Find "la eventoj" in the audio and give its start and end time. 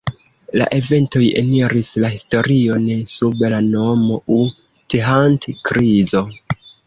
0.59-1.25